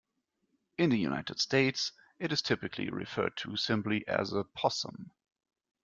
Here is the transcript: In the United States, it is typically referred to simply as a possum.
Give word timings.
In 0.79 0.89
the 0.89 0.97
United 0.97 1.39
States, 1.39 1.91
it 2.17 2.31
is 2.31 2.41
typically 2.41 2.89
referred 2.89 3.37
to 3.37 3.55
simply 3.55 4.03
as 4.07 4.33
a 4.33 4.43
possum. 4.43 5.11